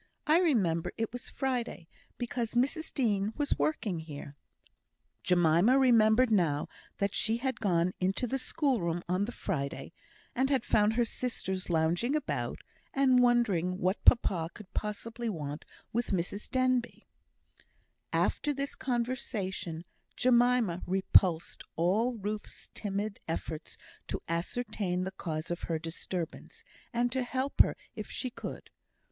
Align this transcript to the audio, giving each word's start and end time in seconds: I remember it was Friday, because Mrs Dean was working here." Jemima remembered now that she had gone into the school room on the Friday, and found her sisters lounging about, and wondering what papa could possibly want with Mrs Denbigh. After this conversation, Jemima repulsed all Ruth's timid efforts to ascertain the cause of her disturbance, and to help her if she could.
I 0.25 0.39
remember 0.39 0.91
it 0.97 1.13
was 1.13 1.29
Friday, 1.29 1.87
because 2.17 2.55
Mrs 2.55 2.91
Dean 2.91 3.33
was 3.37 3.59
working 3.59 3.99
here." 3.99 4.35
Jemima 5.21 5.77
remembered 5.77 6.31
now 6.31 6.69
that 6.97 7.13
she 7.13 7.37
had 7.37 7.59
gone 7.59 7.93
into 7.99 8.25
the 8.25 8.39
school 8.39 8.81
room 8.81 9.03
on 9.07 9.25
the 9.25 9.31
Friday, 9.31 9.93
and 10.33 10.65
found 10.65 10.93
her 10.93 11.05
sisters 11.05 11.69
lounging 11.69 12.15
about, 12.15 12.63
and 12.95 13.21
wondering 13.21 13.77
what 13.77 14.03
papa 14.03 14.49
could 14.51 14.73
possibly 14.73 15.29
want 15.29 15.65
with 15.93 16.07
Mrs 16.09 16.49
Denbigh. 16.49 17.03
After 18.11 18.55
this 18.55 18.73
conversation, 18.73 19.85
Jemima 20.15 20.81
repulsed 20.87 21.63
all 21.75 22.15
Ruth's 22.17 22.71
timid 22.73 23.19
efforts 23.27 23.77
to 24.07 24.23
ascertain 24.27 25.03
the 25.03 25.11
cause 25.11 25.51
of 25.51 25.61
her 25.69 25.77
disturbance, 25.77 26.63
and 26.91 27.11
to 27.11 27.21
help 27.21 27.61
her 27.61 27.77
if 27.95 28.09
she 28.09 28.31
could. 28.31 28.71